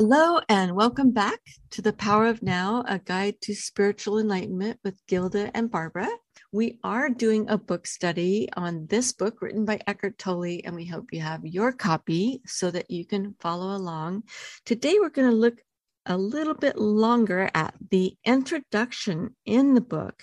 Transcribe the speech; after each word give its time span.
Hello, 0.00 0.40
and 0.48 0.74
welcome 0.74 1.10
back 1.10 1.40
to 1.72 1.82
The 1.82 1.92
Power 1.92 2.28
of 2.28 2.42
Now, 2.42 2.82
a 2.88 2.98
guide 2.98 3.38
to 3.42 3.54
spiritual 3.54 4.18
enlightenment 4.18 4.80
with 4.82 5.06
Gilda 5.06 5.50
and 5.54 5.70
Barbara. 5.70 6.08
We 6.52 6.78
are 6.82 7.10
doing 7.10 7.50
a 7.50 7.58
book 7.58 7.86
study 7.86 8.48
on 8.56 8.86
this 8.86 9.12
book 9.12 9.42
written 9.42 9.66
by 9.66 9.78
Eckhart 9.86 10.16
Tolle, 10.16 10.62
and 10.64 10.74
we 10.74 10.86
hope 10.86 11.12
you 11.12 11.20
have 11.20 11.44
your 11.44 11.70
copy 11.72 12.40
so 12.46 12.70
that 12.70 12.90
you 12.90 13.04
can 13.04 13.34
follow 13.40 13.76
along. 13.76 14.22
Today, 14.64 14.96
we're 14.98 15.10
going 15.10 15.28
to 15.28 15.36
look 15.36 15.60
a 16.06 16.16
little 16.16 16.54
bit 16.54 16.78
longer 16.78 17.50
at 17.54 17.74
the 17.90 18.16
introduction 18.24 19.36
in 19.44 19.74
the 19.74 19.82
book. 19.82 20.22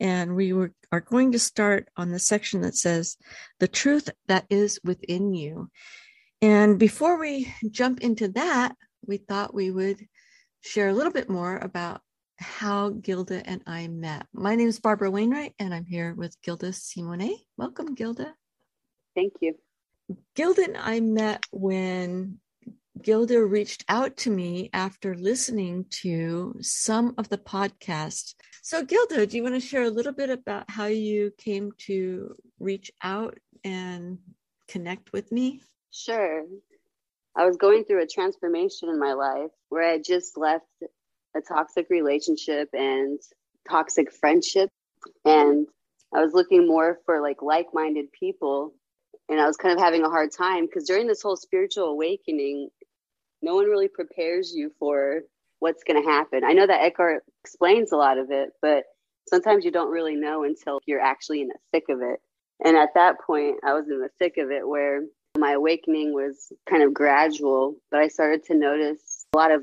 And 0.00 0.34
we 0.34 0.54
were, 0.54 0.72
are 0.90 1.02
going 1.02 1.32
to 1.32 1.38
start 1.38 1.90
on 1.94 2.10
the 2.10 2.18
section 2.18 2.62
that 2.62 2.74
says, 2.74 3.18
The 3.58 3.68
truth 3.68 4.08
that 4.28 4.46
is 4.48 4.80
within 4.82 5.34
you. 5.34 5.70
And 6.40 6.78
before 6.78 7.20
we 7.20 7.52
jump 7.70 8.00
into 8.00 8.28
that, 8.28 8.76
we 9.06 9.16
thought 9.18 9.54
we 9.54 9.70
would 9.70 10.06
share 10.62 10.88
a 10.88 10.94
little 10.94 11.12
bit 11.12 11.28
more 11.28 11.56
about 11.56 12.00
how 12.38 12.90
Gilda 12.90 13.42
and 13.46 13.62
I 13.66 13.88
met. 13.88 14.26
My 14.32 14.54
name 14.54 14.68
is 14.68 14.80
Barbara 14.80 15.10
Wainwright, 15.10 15.54
and 15.58 15.74
I'm 15.74 15.84
here 15.84 16.14
with 16.14 16.40
Gilda 16.42 16.68
Simonet. 16.68 17.36
Welcome, 17.56 17.94
Gilda. 17.94 18.34
Thank 19.14 19.34
you. 19.40 19.56
Gilda 20.34 20.64
and 20.64 20.76
I 20.76 21.00
met 21.00 21.44
when 21.52 22.38
Gilda 23.00 23.44
reached 23.44 23.84
out 23.88 24.16
to 24.18 24.30
me 24.30 24.70
after 24.72 25.14
listening 25.14 25.86
to 26.02 26.54
some 26.60 27.14
of 27.18 27.28
the 27.28 27.38
podcasts. 27.38 28.34
So, 28.62 28.84
Gilda, 28.84 29.26
do 29.26 29.36
you 29.36 29.42
want 29.42 29.54
to 29.54 29.60
share 29.60 29.84
a 29.84 29.90
little 29.90 30.12
bit 30.12 30.30
about 30.30 30.70
how 30.70 30.86
you 30.86 31.32
came 31.38 31.72
to 31.86 32.34
reach 32.58 32.90
out 33.02 33.38
and 33.64 34.18
connect 34.68 35.12
with 35.12 35.30
me? 35.32 35.62
Sure. 35.90 36.44
I 37.36 37.46
was 37.46 37.56
going 37.56 37.84
through 37.84 38.02
a 38.02 38.06
transformation 38.06 38.88
in 38.88 38.98
my 38.98 39.12
life 39.12 39.50
where 39.68 39.88
I 39.88 39.98
just 39.98 40.36
left 40.36 40.66
a 41.36 41.40
toxic 41.40 41.86
relationship 41.90 42.68
and 42.72 43.20
toxic 43.68 44.12
friendship. 44.12 44.68
And 45.24 45.66
I 46.14 46.22
was 46.22 46.34
looking 46.34 46.66
more 46.66 46.98
for 47.06 47.20
like 47.20 47.42
like 47.42 47.68
minded 47.72 48.06
people. 48.12 48.74
And 49.28 49.40
I 49.40 49.46
was 49.46 49.56
kind 49.56 49.72
of 49.72 49.82
having 49.82 50.02
a 50.04 50.10
hard 50.10 50.30
time 50.36 50.66
because 50.66 50.84
during 50.86 51.06
this 51.06 51.22
whole 51.22 51.36
spiritual 51.36 51.84
awakening, 51.84 52.68
no 53.42 53.54
one 53.54 53.66
really 53.66 53.88
prepares 53.88 54.52
you 54.52 54.72
for 54.78 55.20
what's 55.60 55.84
going 55.84 56.02
to 56.02 56.08
happen. 56.08 56.42
I 56.44 56.52
know 56.52 56.66
that 56.66 56.82
Eckhart 56.82 57.22
explains 57.44 57.92
a 57.92 57.96
lot 57.96 58.18
of 58.18 58.30
it, 58.30 58.50
but 58.60 58.84
sometimes 59.28 59.64
you 59.64 59.70
don't 59.70 59.92
really 59.92 60.16
know 60.16 60.42
until 60.42 60.80
you're 60.86 61.00
actually 61.00 61.42
in 61.42 61.48
the 61.48 61.58
thick 61.72 61.84
of 61.88 62.00
it. 62.02 62.20
And 62.64 62.76
at 62.76 62.90
that 62.94 63.20
point, 63.24 63.58
I 63.64 63.74
was 63.74 63.88
in 63.88 64.00
the 64.00 64.10
thick 64.18 64.36
of 64.36 64.50
it 64.50 64.66
where 64.66 65.02
my 65.38 65.52
awakening 65.52 66.12
was 66.12 66.52
kind 66.68 66.82
of 66.82 66.94
gradual, 66.94 67.76
but 67.90 68.00
I 68.00 68.08
started 68.08 68.44
to 68.46 68.54
notice 68.54 69.26
a 69.32 69.36
lot 69.36 69.52
of 69.52 69.62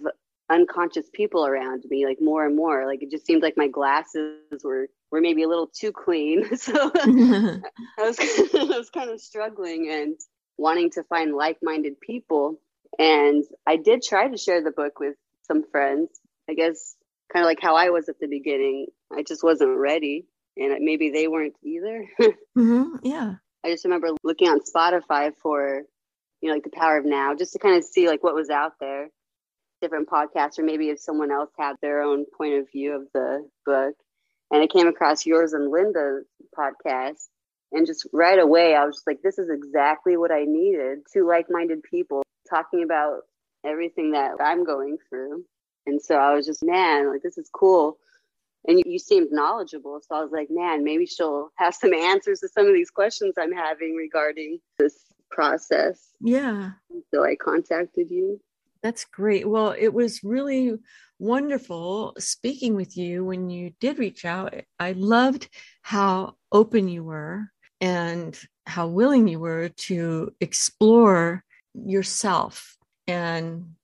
unconscious 0.50 1.10
people 1.14 1.46
around 1.46 1.84
me, 1.90 2.06
like 2.06 2.20
more 2.22 2.46
and 2.46 2.56
more. 2.56 2.86
Like 2.86 3.04
it 3.04 3.12
just 3.12 3.26
seemed 3.26 3.42
like 3.44 3.58
my 3.58 3.68
glasses 3.68 4.64
were 4.64 4.88
were 5.12 5.22
maybe 5.22 5.44
a 5.44 5.48
little 5.48 5.68
too 5.68 5.92
clean. 5.92 6.46
So 6.58 6.74
I 6.74 7.62
was 8.00 8.18
I 8.54 8.78
was 8.78 8.90
kind 8.90 9.10
of 9.10 9.20
struggling 9.20 9.90
and 9.92 10.16
wanting 10.58 10.92
to 10.92 11.04
find 11.04 11.36
like-minded 11.36 12.00
people. 12.00 12.60
And 12.98 13.44
I 13.66 13.78
did 13.78 14.02
try 14.02 14.28
to 14.28 14.38
share 14.38 14.64
the 14.64 14.72
book 14.72 15.00
with 15.00 15.16
some 15.44 15.64
friends. 15.72 16.10
I 16.50 16.54
guess 16.54 16.96
kind 17.32 17.44
of 17.44 17.48
like 17.48 17.62
how 17.62 17.76
I 17.76 17.90
was 17.90 18.10
at 18.10 18.20
the 18.20 18.28
beginning. 18.28 18.88
I 19.12 19.24
just 19.24 19.44
wasn't 19.44 19.78
ready, 19.78 20.26
and 20.56 20.74
maybe 20.84 21.12
they 21.12 21.28
weren't 21.28 21.56
either. 21.64 22.06
mm-hmm. 22.58 22.96
Yeah. 23.04 23.36
I 23.64 23.72
just 23.72 23.86
remember 23.86 24.10
looking 24.24 24.48
on 24.48 24.60
Spotify 24.62 25.32
for, 25.42 25.84
you 26.42 26.50
know, 26.50 26.56
like 26.56 26.64
the 26.64 26.70
power 26.70 26.98
of 26.98 27.06
now, 27.06 27.36
just 27.36 27.54
to 27.54 27.60
kind 27.60 27.76
of 27.76 27.84
see 27.84 28.08
like 28.08 28.24
what 28.24 28.36
was 28.36 28.50
out 28.50 28.74
there, 28.80 29.10
different 29.82 30.10
podcasts, 30.10 30.60
or 30.60 30.64
maybe 30.64 30.90
if 30.90 31.00
someone 31.00 31.32
else 31.32 31.50
had 31.58 31.76
their 31.82 32.02
own 32.02 32.26
point 32.38 32.56
of 32.56 32.72
view 32.72 32.96
of 32.96 33.08
the 33.14 33.48
book. 33.66 33.96
And 34.52 34.64
I 34.64 34.68
came 34.68 34.88
across 34.88 35.26
yours 35.26 35.54
and 35.54 35.72
Linda's 35.72 36.26
podcast. 36.58 37.28
And 37.74 37.86
just 37.86 38.08
right 38.14 38.40
away, 38.40 38.76
I 38.76 38.86
was 38.86 38.96
just 38.96 39.08
like, 39.08 39.22
this 39.22 39.38
is 39.38 39.50
exactly 39.50 40.16
what 40.16 40.32
I 40.32 40.46
needed 40.46 41.00
two 41.12 41.28
like 41.28 41.48
minded 41.50 41.84
people 41.84 42.24
talking 42.50 42.82
about 42.82 43.24
everything 43.66 44.12
that 44.12 44.36
I'm 44.40 44.64
going 44.64 44.98
through. 45.10 45.44
And 45.86 46.02
so 46.02 46.16
I 46.16 46.34
was 46.34 46.46
just, 46.46 46.64
man, 46.64 47.12
like, 47.12 47.22
this 47.22 47.38
is 47.38 47.50
cool 47.54 47.98
and 48.68 48.84
you, 48.86 49.00
seemed 49.00 49.30
knowledgeable. 49.32 50.02
So 50.02 50.16
I 50.16 50.22
was 50.22 50.32
like, 50.32 50.50
man, 50.52 50.84
maybe 50.84 51.06
she'll 51.06 51.50
have 51.56 51.74
some 51.74 51.94
answers 51.94 52.42
to 52.42 52.50
some 52.50 52.68
of 52.68 52.74
these 52.74 52.90
questions 52.90 53.36
I'm 53.38 53.54
having 53.54 53.96
regarding 53.96 54.60
this 54.78 54.98
process. 55.32 56.10
Yeah. 56.20 56.72
So 57.14 57.24
I 57.24 57.36
contacted 57.36 58.12
you. 58.12 58.42
That's 58.84 59.06
great. 59.06 59.48
Well, 59.48 59.74
it 59.78 59.94
was 59.94 60.24
really 60.24 60.76
wonderful 61.20 62.14
speaking 62.20 62.76
with 62.76 62.96
you 62.96 63.26
when 63.26 63.50
you 63.50 63.72
did 63.80 63.98
reach 63.98 64.26
out. 64.26 64.54
I 64.80 64.92
loved 64.92 65.50
how 65.82 66.36
open 66.52 66.88
you 66.88 67.04
were 67.04 67.50
and 67.82 68.38
how 68.66 68.88
willing 68.88 69.28
you 69.28 69.40
were 69.40 69.70
to 69.70 70.32
explore 70.40 71.44
yourself 71.74 72.76
and 73.08 73.76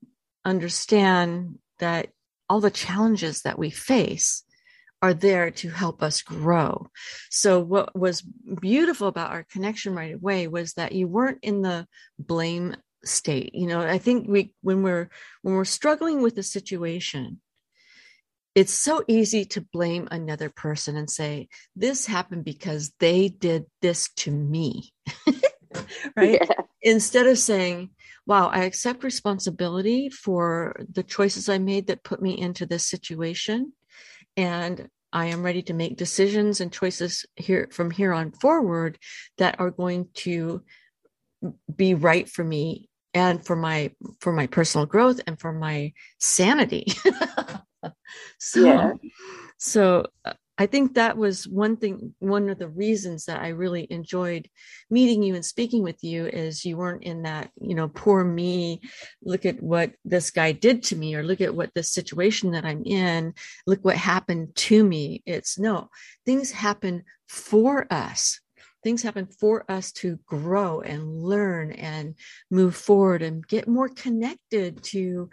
understand 0.46 1.60
that 1.80 2.10
all 2.50 2.60
the 2.60 2.72
challenges 2.72 3.42
that 3.44 3.58
we 3.58 3.70
face 3.70 4.44
are 5.04 5.14
there 5.14 5.52
to 5.52 5.70
help 5.70 6.02
us 6.02 6.22
grow. 6.22 6.88
So 7.30 7.60
what 7.60 7.94
was 7.94 8.22
beautiful 8.22 9.10
about 9.10 9.32
our 9.32 9.44
connection 9.44 9.94
right 9.94 10.16
away 10.16 10.48
was 10.48 10.76
that 10.76 10.94
you 10.94 11.10
weren't 11.10 11.40
in 11.42 11.62
the 11.62 11.88
blame 12.18 12.78
state. 13.04 13.54
You 13.54 13.68
know, 13.68 13.82
I 13.82 13.98
think 13.98 14.30
we 14.30 14.54
when 14.62 14.82
we're 14.82 15.10
when 15.42 15.56
we're 15.56 15.66
struggling 15.66 16.22
with 16.22 16.38
a 16.38 16.44
situation, 16.44 17.42
it's 18.56 18.72
so 18.72 19.04
easy 19.10 19.44
to 19.44 19.68
blame 19.74 20.08
another 20.10 20.50
person 20.50 20.96
and 20.96 21.10
say 21.10 21.50
this 21.76 22.06
happened 22.06 22.46
because 22.46 22.94
they 23.02 23.28
did 23.28 23.66
this 23.82 24.10
to 24.20 24.32
me. 24.32 24.94
right? 26.16 26.40
Yeah. 26.42 26.62
Instead 26.82 27.28
of 27.28 27.38
saying, 27.38 27.90
wow, 28.26 28.48
I 28.48 28.64
accept 28.64 29.04
responsibility 29.04 30.08
for 30.10 30.78
the 30.90 31.04
choices 31.04 31.50
I 31.50 31.58
made 31.58 31.88
that 31.88 32.04
put 32.04 32.22
me 32.22 32.40
into 32.40 32.66
this 32.66 32.88
situation 32.88 33.74
and 34.36 34.90
I 35.14 35.28
am 35.28 35.44
ready 35.44 35.62
to 35.64 35.74
make 35.74 35.96
decisions 35.96 36.60
and 36.60 36.74
choices 36.74 37.26
here 37.36 37.70
from 37.72 37.92
here 37.92 38.12
on 38.12 38.32
forward 38.32 38.98
that 39.38 39.60
are 39.60 39.70
going 39.70 40.10
to 40.16 40.64
be 41.74 41.94
right 41.94 42.28
for 42.28 42.44
me 42.44 42.90
and 43.14 43.46
for 43.46 43.56
my 43.56 43.92
for 44.20 44.34
my 44.34 44.48
personal 44.48 44.88
growth 44.88 45.22
and 45.28 45.40
for 45.40 45.54
my 45.54 45.94
sanity. 46.20 46.88
so 48.40 48.60
yeah. 48.60 48.94
so 49.58 50.08
uh, 50.26 50.34
I 50.58 50.68
think 50.68 50.94
that 50.94 51.18
was 51.18 51.48
one 51.48 51.78
thing, 51.78 52.14
one 52.20 52.48
of 52.50 52.60
the 52.60 52.68
reasons 52.68 53.26
that 53.26 53.42
I 53.42 53.50
really 53.50 53.88
enjoyed 53.90 54.48
meeting 54.90 55.24
you 55.24 55.34
and 55.34 55.44
speaking 55.44 55.82
with 55.82 56.04
you 56.04 56.28
is 56.28 56.64
you 56.64 56.78
weren't 56.78 57.04
in 57.04 57.24
that, 57.24 57.50
you 57.60 57.74
know, 57.74 57.88
poor 57.88 58.24
me, 58.24 58.82
look 59.24 59.48
at 59.48 59.62
what 59.64 59.94
this 60.06 60.30
guy 60.30 60.52
did 60.52 60.84
to 60.84 60.96
me, 60.96 61.16
or 61.16 61.24
look 61.24 61.42
at 61.42 61.56
what 61.56 61.72
this 61.74 61.92
situation 61.92 62.52
that 62.52 62.66
I'm 62.66 62.84
in, 62.84 63.34
look 63.66 63.84
what 63.84 63.98
happened 63.98 64.56
to 64.56 64.84
me. 64.84 65.24
It's 65.26 65.58
no, 65.58 65.90
things 66.24 66.52
happen 66.52 67.04
for 67.28 67.92
us. 67.92 68.40
Things 68.84 69.02
happen 69.02 69.28
for 69.28 69.70
us 69.72 69.92
to 69.94 70.20
grow 70.26 70.82
and 70.82 71.22
learn 71.24 71.72
and 71.72 72.16
move 72.52 72.76
forward 72.76 73.22
and 73.22 73.48
get 73.48 73.68
more 73.68 73.90
connected 73.90 74.84
to 74.84 75.30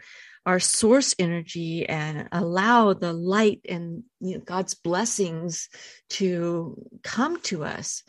our 0.46 0.60
source 0.60 1.14
energy 1.18 1.86
and 1.86 2.28
allow 2.32 2.92
the 2.94 3.12
light 3.12 3.60
and 3.68 4.04
you 4.20 4.38
know, 4.38 4.44
God's 4.44 4.74
blessings 4.74 5.68
to 6.10 6.76
come 7.02 7.40
to 7.42 7.64
us. 7.64 8.02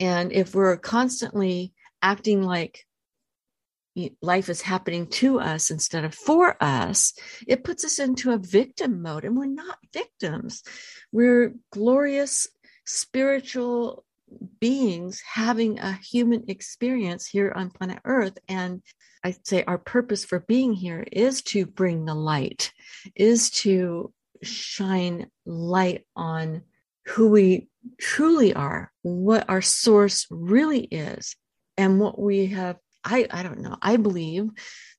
And 0.00 0.32
if 0.32 0.54
we're 0.54 0.76
constantly 0.76 1.72
acting 2.02 2.42
like 2.42 2.86
life 4.20 4.48
is 4.48 4.60
happening 4.60 5.06
to 5.06 5.40
us 5.40 5.70
instead 5.70 6.04
of 6.04 6.14
for 6.14 6.62
us, 6.62 7.14
it 7.46 7.64
puts 7.64 7.84
us 7.84 7.98
into 7.98 8.32
a 8.32 8.38
victim 8.38 9.02
mode. 9.02 9.24
And 9.24 9.36
we're 9.36 9.46
not 9.46 9.78
victims, 9.92 10.62
we're 11.12 11.54
glorious 11.70 12.46
spiritual 12.84 14.04
beings 14.60 15.22
having 15.26 15.78
a 15.78 15.92
human 15.92 16.44
experience 16.48 17.26
here 17.26 17.52
on 17.54 17.70
planet 17.70 17.98
Earth. 18.04 18.38
And 18.48 18.82
I'd 19.22 19.46
say 19.46 19.64
our 19.64 19.78
purpose 19.78 20.24
for 20.24 20.40
being 20.40 20.72
here 20.72 21.06
is 21.10 21.42
to 21.42 21.66
bring 21.66 22.04
the 22.04 22.14
light, 22.14 22.72
is 23.14 23.50
to 23.50 24.12
shine 24.42 25.30
light 25.44 26.06
on 26.14 26.62
who 27.06 27.28
we 27.28 27.68
truly 28.00 28.54
are, 28.54 28.92
what 29.02 29.48
our 29.48 29.62
source 29.62 30.26
really 30.30 30.80
is, 30.80 31.36
and 31.76 32.00
what 32.00 32.18
we 32.18 32.46
have. 32.46 32.76
I, 33.04 33.28
I 33.30 33.42
don't 33.44 33.60
know. 33.60 33.76
I 33.80 33.96
believe 33.96 34.48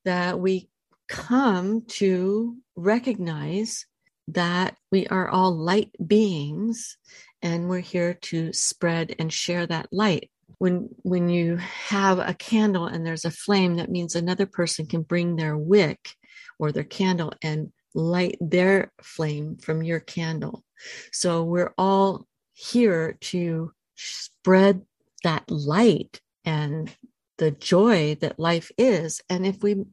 that 0.05 0.39
we 0.39 0.69
come 1.09 1.83
to 1.87 2.55
recognize 2.75 3.85
that 4.29 4.77
we 4.91 5.07
are 5.07 5.27
all 5.27 5.51
light 5.55 5.91
beings 6.05 6.97
and 7.41 7.69
we're 7.69 7.79
here 7.79 8.13
to 8.13 8.51
spread 8.53 9.15
and 9.19 9.31
share 9.31 9.65
that 9.67 9.87
light. 9.91 10.29
when 10.59 10.89
when 11.03 11.29
you 11.29 11.57
have 11.57 12.19
a 12.19 12.33
candle 12.33 12.85
and 12.85 13.05
there's 13.05 13.25
a 13.25 13.31
flame 13.31 13.75
that 13.75 13.91
means 13.91 14.15
another 14.15 14.45
person 14.45 14.85
can 14.85 15.01
bring 15.01 15.35
their 15.35 15.57
wick 15.57 16.09
or 16.57 16.71
their 16.71 16.85
candle 16.85 17.33
and 17.41 17.71
light 17.93 18.37
their 18.39 18.91
flame 19.01 19.57
from 19.57 19.83
your 19.83 19.99
candle 19.99 20.63
so 21.11 21.43
we're 21.43 21.73
all 21.77 22.25
here 22.53 23.17
to 23.19 23.71
spread 23.95 24.81
that 25.23 25.49
light 25.49 26.21
and 26.45 26.95
the 27.37 27.51
joy 27.51 28.15
that 28.21 28.39
life 28.39 28.71
is 28.77 29.21
and 29.29 29.45
if 29.45 29.61
we 29.61 29.83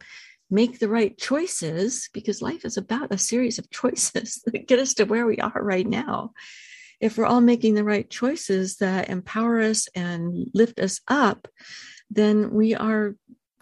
make 0.50 0.78
the 0.78 0.88
right 0.88 1.18
choices 1.18 2.08
because 2.12 2.40
life 2.40 2.64
is 2.64 2.76
about 2.76 3.12
a 3.12 3.18
series 3.18 3.58
of 3.58 3.70
choices 3.80 4.40
that 4.44 4.66
get 4.68 4.78
us 4.78 4.94
to 4.94 5.04
where 5.04 5.26
we 5.26 5.38
are 5.38 5.60
right 5.62 5.86
now 5.86 6.30
if 7.04 7.18
we're 7.18 7.26
all 7.26 7.42
making 7.42 7.74
the 7.74 7.84
right 7.84 8.08
choices 8.08 8.76
that 8.76 9.10
empower 9.10 9.60
us 9.60 9.88
and 9.94 10.48
lift 10.54 10.80
us 10.80 11.02
up, 11.06 11.46
then 12.08 12.50
we 12.50 12.74
are 12.74 13.14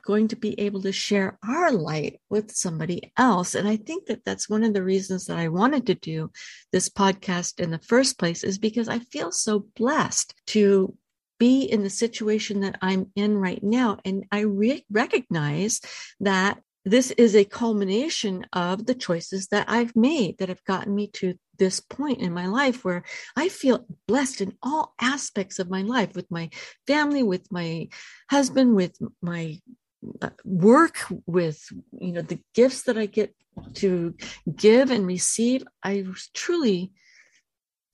going 0.05 0.29
to 0.29 0.37
be 0.37 0.59
able 0.61 0.81
to 0.83 0.93
share 0.93 1.41
our 1.45 1.73
light 1.73 2.21
with 2.31 2.53
somebody 2.53 3.13
else. 3.17 3.57
And 3.57 3.67
I 3.67 3.79
think 3.79 4.07
that 4.07 4.25
that's 4.25 4.49
one 4.49 4.63
of 4.63 4.75
the 4.75 4.85
reasons 4.85 5.27
that 5.27 5.39
I 5.39 5.49
wanted 5.49 5.87
to 5.87 5.95
do 5.97 6.31
this 6.71 6.89
podcast 6.89 7.59
in 7.59 7.73
the 7.73 7.81
first 7.81 8.17
place 8.17 8.45
is 8.45 8.59
because 8.59 8.89
I 8.89 9.01
feel 9.01 9.33
so 9.33 9.67
blessed 9.75 10.35
to 10.49 10.97
be 11.41 11.65
in 11.65 11.83
the 11.83 11.91
situation 11.91 12.61
that 12.61 12.79
I'm 12.81 13.11
in 13.17 13.37
right 13.37 13.63
now. 13.63 13.99
And 14.05 14.25
I 14.31 14.43
re- 14.43 14.87
recognize 14.89 15.81
that 16.21 16.61
this 16.85 17.11
is 17.13 17.35
a 17.35 17.45
culmination 17.45 18.47
of 18.53 18.87
the 18.87 18.95
choices 18.95 19.49
that 19.49 19.69
I've 19.69 19.97
made 19.97 20.39
that 20.39 20.49
have 20.49 20.63
gotten 20.65 20.95
me 20.95 21.09
to 21.15 21.35
this 21.59 21.81
point 21.81 22.21
in 22.21 22.33
my 22.33 22.47
life 22.47 22.85
where 22.85 23.05
I 23.37 23.49
feel 23.49 23.87
blessed 24.09 24.41
in 24.41 24.57
all 24.63 24.95
aspects 25.01 25.59
of 25.59 25.71
my 25.71 25.83
life 25.83 26.15
with 26.15 26.31
my 26.31 26.51
family, 26.87 27.23
with 27.23 27.51
my 27.53 27.89
husband, 28.31 28.75
with 28.75 28.97
my 29.21 29.59
uh, 30.21 30.31
work, 30.45 30.99
with 31.27 31.65
you 31.93 32.13
know 32.13 32.23
the 32.23 32.41
gifts 32.55 32.83
that 32.85 32.99
I 32.99 33.07
get 33.07 33.35
to 33.75 34.15
give 34.55 34.91
and 34.91 35.07
receive. 35.07 35.65
I 35.83 36.05
truly 36.35 36.93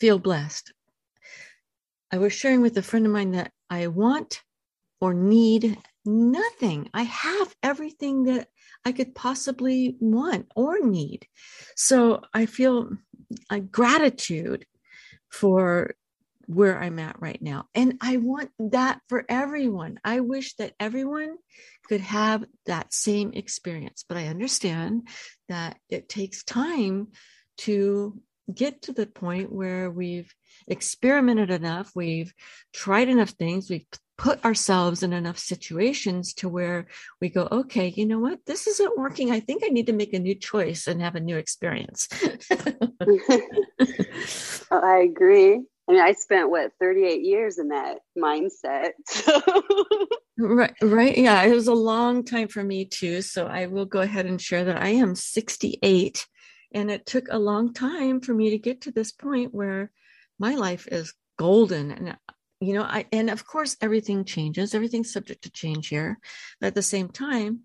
feel 0.00 0.18
blessed. 0.18 0.72
I 2.10 2.18
was 2.18 2.32
sharing 2.32 2.62
with 2.62 2.76
a 2.78 2.82
friend 2.82 3.04
of 3.04 3.12
mine 3.12 3.32
that 3.32 3.52
I 3.68 3.88
want 3.88 4.42
or 5.00 5.12
need 5.12 5.76
nothing. 6.04 6.88
I 6.94 7.02
have 7.02 7.54
everything 7.62 8.24
that 8.24 8.48
I 8.84 8.92
could 8.92 9.14
possibly 9.14 9.96
want 10.00 10.46
or 10.56 10.80
need. 10.80 11.26
So 11.76 12.22
I 12.32 12.46
feel 12.46 12.90
a 13.50 13.60
gratitude 13.60 14.66
for 15.30 15.94
where 16.46 16.80
I'm 16.80 16.98
at 16.98 17.20
right 17.20 17.40
now. 17.42 17.66
And 17.74 17.98
I 18.00 18.16
want 18.16 18.50
that 18.58 19.00
for 19.08 19.24
everyone. 19.28 20.00
I 20.02 20.20
wish 20.20 20.54
that 20.54 20.72
everyone 20.80 21.36
could 21.86 22.00
have 22.00 22.44
that 22.64 22.94
same 22.94 23.32
experience, 23.34 24.04
but 24.08 24.16
I 24.16 24.28
understand 24.28 25.08
that 25.50 25.76
it 25.90 26.08
takes 26.08 26.44
time 26.44 27.08
to 27.58 28.18
get 28.52 28.82
to 28.82 28.92
the 28.92 29.06
point 29.06 29.52
where 29.52 29.90
we've 29.90 30.32
experimented 30.66 31.50
enough, 31.50 31.92
we've 31.94 32.32
tried 32.72 33.10
enough 33.10 33.30
things, 33.30 33.68
we've 33.68 33.86
put 34.18 34.44
ourselves 34.44 35.02
in 35.04 35.12
enough 35.12 35.38
situations 35.38 36.34
to 36.34 36.48
where 36.48 36.88
we 37.20 37.28
go, 37.28 37.48
okay, 37.50 37.88
you 37.88 38.04
know 38.04 38.18
what? 38.18 38.44
This 38.44 38.66
isn't 38.66 38.98
working. 38.98 39.30
I 39.30 39.38
think 39.40 39.62
I 39.64 39.68
need 39.68 39.86
to 39.86 39.92
make 39.92 40.12
a 40.12 40.18
new 40.18 40.34
choice 40.34 40.88
and 40.88 41.00
have 41.00 41.14
a 41.14 41.20
new 41.20 41.36
experience. 41.36 42.08
I 44.70 45.08
agree. 45.08 45.62
I 45.88 45.92
mean, 45.92 46.02
I 46.02 46.12
spent 46.12 46.50
what 46.50 46.72
38 46.80 47.22
years 47.22 47.58
in 47.58 47.68
that 47.68 48.00
mindset. 48.18 48.90
right, 50.38 50.74
right. 50.82 51.16
Yeah, 51.16 51.42
it 51.44 51.54
was 51.54 51.68
a 51.68 51.74
long 51.74 52.24
time 52.24 52.48
for 52.48 52.62
me 52.62 52.84
too. 52.84 53.22
So 53.22 53.46
I 53.46 53.66
will 53.66 53.86
go 53.86 54.00
ahead 54.00 54.26
and 54.26 54.42
share 54.42 54.64
that 54.64 54.82
I 54.82 54.88
am 54.88 55.14
68 55.14 56.26
and 56.74 56.90
it 56.90 57.06
took 57.06 57.28
a 57.30 57.38
long 57.38 57.72
time 57.72 58.20
for 58.20 58.34
me 58.34 58.50
to 58.50 58.58
get 58.58 58.82
to 58.82 58.90
this 58.90 59.12
point 59.12 59.54
where 59.54 59.90
my 60.38 60.56
life 60.56 60.86
is 60.88 61.14
golden 61.38 61.90
and 61.92 62.16
you 62.60 62.74
know 62.74 62.82
i 62.82 63.04
and 63.12 63.30
of 63.30 63.46
course 63.46 63.76
everything 63.80 64.24
changes 64.24 64.74
everything's 64.74 65.12
subject 65.12 65.42
to 65.42 65.50
change 65.50 65.88
here 65.88 66.18
but 66.60 66.68
at 66.68 66.74
the 66.74 66.82
same 66.82 67.08
time 67.08 67.60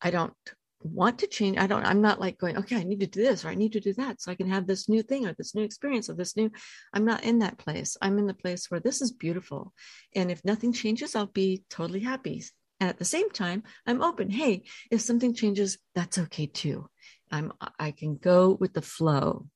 i 0.00 0.10
don't 0.10 0.34
want 0.82 1.20
to 1.20 1.26
change 1.26 1.56
i 1.56 1.66
don't 1.66 1.86
i'm 1.86 2.02
not 2.02 2.20
like 2.20 2.36
going 2.36 2.58
okay 2.58 2.76
i 2.76 2.84
need 2.84 3.00
to 3.00 3.06
do 3.06 3.22
this 3.22 3.44
or 3.44 3.48
i 3.48 3.54
need 3.54 3.72
to 3.72 3.80
do 3.80 3.94
that 3.94 4.20
so 4.20 4.30
i 4.30 4.34
can 4.34 4.48
have 4.48 4.66
this 4.66 4.86
new 4.86 5.02
thing 5.02 5.26
or 5.26 5.32
this 5.32 5.54
new 5.54 5.62
experience 5.62 6.10
or 6.10 6.14
this 6.14 6.36
new 6.36 6.50
i'm 6.92 7.06
not 7.06 7.24
in 7.24 7.38
that 7.38 7.56
place. 7.56 7.96
I'm 8.02 8.18
in 8.18 8.26
the 8.26 8.34
place 8.34 8.70
where 8.70 8.80
this 8.80 9.00
is 9.00 9.10
beautiful 9.10 9.72
and 10.14 10.30
if 10.30 10.44
nothing 10.44 10.72
changes 10.74 11.16
i'll 11.16 11.26
be 11.26 11.64
totally 11.70 12.00
happy. 12.00 12.44
And 12.80 12.90
at 12.90 12.98
the 12.98 13.04
same 13.06 13.30
time 13.30 13.62
i'm 13.86 14.02
open. 14.02 14.28
Hey 14.28 14.64
if 14.90 15.00
something 15.00 15.32
changes 15.34 15.78
that's 15.94 16.18
okay 16.18 16.46
too. 16.46 16.86
I'm 17.30 17.52
i 17.78 17.92
can 17.92 18.16
go 18.16 18.50
with 18.50 18.74
the 18.74 18.82
flow 18.82 19.46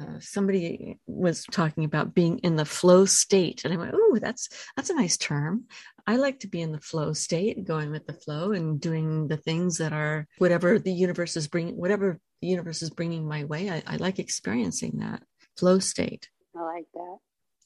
uh, 0.00 0.18
somebody 0.20 0.98
was 1.06 1.44
talking 1.50 1.84
about 1.84 2.14
being 2.14 2.38
in 2.38 2.56
the 2.56 2.64
flow 2.64 3.04
state 3.04 3.64
and 3.64 3.72
i 3.72 3.76
went 3.76 3.94
oh 3.94 4.18
that's 4.20 4.48
that's 4.76 4.90
a 4.90 4.94
nice 4.94 5.16
term 5.16 5.64
i 6.06 6.16
like 6.16 6.40
to 6.40 6.48
be 6.48 6.60
in 6.60 6.72
the 6.72 6.80
flow 6.80 7.12
state 7.12 7.64
going 7.64 7.90
with 7.90 8.06
the 8.06 8.12
flow 8.12 8.52
and 8.52 8.80
doing 8.80 9.28
the 9.28 9.36
things 9.36 9.78
that 9.78 9.92
are 9.92 10.26
whatever 10.38 10.78
the 10.78 10.92
universe 10.92 11.36
is 11.36 11.48
bringing 11.48 11.76
whatever 11.76 12.18
the 12.40 12.48
universe 12.48 12.82
is 12.82 12.90
bringing 12.90 13.26
my 13.26 13.44
way 13.44 13.70
i, 13.70 13.82
I 13.86 13.96
like 13.96 14.18
experiencing 14.18 14.98
that 14.98 15.22
flow 15.56 15.78
state 15.78 16.28
i 16.56 16.62
like 16.62 16.86
that 16.94 17.18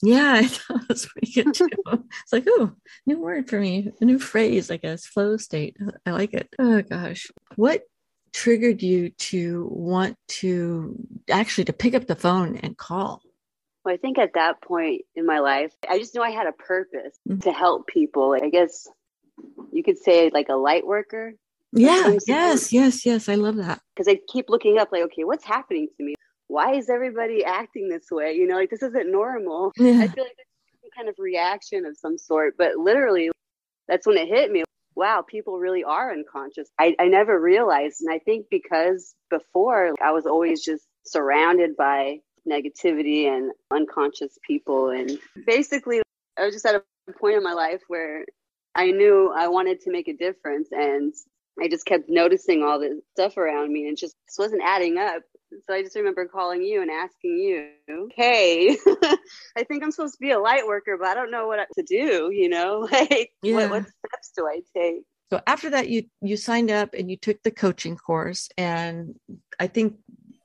yeah, 0.05 0.32
I 0.37 0.49
thought 0.49 0.88
was 0.88 1.06
pretty 1.06 1.32
good 1.32 1.55
too. 1.55 1.69
it's 1.87 2.32
like, 2.32 2.44
oh, 2.49 2.73
new 3.06 3.20
word 3.20 3.49
for 3.49 3.61
me, 3.61 3.93
a 4.00 4.05
new 4.05 4.19
phrase, 4.19 4.70
I 4.70 4.76
guess, 4.76 5.06
flow 5.06 5.37
state. 5.37 5.76
I 6.05 6.11
like 6.11 6.35
it. 6.35 6.49
Oh 6.58 6.82
gosh. 6.82 7.28
What 7.55 7.82
triggered 8.32 8.82
you 8.82 9.11
to 9.11 9.69
want 9.70 10.17
to 10.26 10.96
actually 11.31 11.64
to 11.64 11.73
pick 11.73 11.94
up 11.94 12.06
the 12.06 12.17
phone 12.17 12.56
and 12.56 12.76
call? 12.76 13.23
Well, 13.84 13.94
I 13.94 13.99
think 13.99 14.19
at 14.19 14.34
that 14.34 14.62
point 14.62 15.02
in 15.14 15.26
my 15.26 15.40
life, 15.40 15.73
I 15.88 15.99
just 15.99 16.14
knew 16.14 16.23
I 16.23 16.31
had 16.31 16.46
a 16.46 16.52
purpose 16.52 17.19
mm-hmm. 17.29 17.40
to 17.40 17.52
help 17.52 17.87
people. 17.87 18.37
I 18.40 18.49
guess 18.49 18.88
you 19.73 19.82
could 19.82 19.99
say 19.99 20.31
like 20.32 20.49
a 20.49 20.56
light 20.56 20.87
worker. 20.87 21.34
Yeah, 21.73 22.17
yes, 22.26 22.73
yes, 22.73 23.05
yes. 23.06 23.29
I 23.29 23.34
love 23.34 23.56
that. 23.56 23.81
Because 23.96 24.06
I 24.06 24.20
keep 24.29 24.50
looking 24.50 24.78
up, 24.78 24.90
like, 24.93 25.02
okay, 25.05 25.25
what's 25.25 25.44
happening 25.44 25.88
to 25.96 26.05
me? 26.05 26.14
Why 26.49 26.75
is 26.75 26.90
everybody 26.90 27.44
acting 27.44 27.88
this 27.88 28.11
way? 28.11 28.35
You 28.35 28.46
know, 28.46 28.56
like 28.56 28.70
this 28.70 28.82
isn't 28.82 29.11
normal. 29.11 29.73
Yeah. 29.76 30.02
I 30.02 30.08
feel 30.08 30.25
like 30.25 30.37
it's 30.38 30.82
some 30.82 30.90
kind 30.94 31.08
of 31.08 31.14
reaction 31.19 31.87
of 31.87 31.96
some 31.96 32.18
sort. 32.18 32.56
But 32.59 32.76
literally, 32.76 33.30
that's 33.88 34.06
when 34.06 34.18
it 34.18 34.28
hit 34.28 34.52
me 34.52 34.64
wow, 34.94 35.25
people 35.26 35.58
really 35.58 35.84
are 35.84 36.12
unconscious. 36.12 36.68
I, 36.78 36.94
I 36.99 37.08
never 37.08 37.40
realized. 37.40 38.00
And 38.00 38.12
I 38.12 38.18
think 38.18 38.46
because 38.50 39.14
before 39.30 39.94
I 40.02 40.12
was 40.12 40.26
always 40.26 40.62
just 40.62 40.84
surrounded 41.04 41.76
by 41.76 42.18
negativity 42.49 43.26
and 43.26 43.52
unconscious 43.70 44.38
people. 44.46 44.90
And 44.90 45.18
basically, 45.46 46.02
I 46.38 46.44
was 46.44 46.54
just 46.54 46.66
at 46.66 46.75
a 46.75 47.12
point 47.12 47.37
in 47.37 47.42
my 47.42 47.52
life 47.52 47.80
where 47.88 48.25
I 48.75 48.90
knew 48.90 49.32
I 49.34 49.49
wanted 49.49 49.80
to 49.82 49.92
make 49.92 50.08
a 50.08 50.16
difference. 50.16 50.68
And 50.72 51.12
I 51.61 51.68
just 51.68 51.87
kept 51.87 52.08
noticing 52.08 52.62
all 52.62 52.80
this 52.80 52.99
stuff 53.12 53.37
around 53.37 53.72
me 53.72 53.88
and 53.88 53.96
just 53.96 54.14
wasn't 54.38 54.62
adding 54.64 54.99
up. 54.99 55.22
So 55.66 55.75
I 55.75 55.82
just 55.82 55.97
remember 55.97 56.26
calling 56.26 56.62
you 56.62 56.82
and 56.82 56.90
asking 56.90 57.38
you, 57.38 58.11
"Hey, 58.14 58.76
I 59.56 59.64
think 59.64 59.82
I'm 59.82 59.90
supposed 59.90 60.14
to 60.14 60.21
be 60.21 60.30
a 60.30 60.38
light 60.38 60.66
worker, 60.66 60.97
but 60.99 61.09
I 61.09 61.14
don't 61.14 61.30
know 61.30 61.47
what 61.47 61.66
to 61.76 61.82
do. 61.82 62.30
You 62.32 62.49
know, 62.49 62.80
like 62.92 63.30
yeah. 63.42 63.54
what, 63.54 63.71
what 63.71 63.82
steps 63.82 64.32
do 64.37 64.47
I 64.47 64.61
take?" 64.75 65.02
So 65.30 65.40
after 65.47 65.71
that, 65.71 65.88
you 65.88 66.04
you 66.21 66.37
signed 66.37 66.71
up 66.71 66.94
and 66.94 67.11
you 67.11 67.16
took 67.16 67.42
the 67.42 67.50
coaching 67.50 67.97
course, 67.97 68.49
and 68.56 69.14
I 69.59 69.66
think 69.66 69.97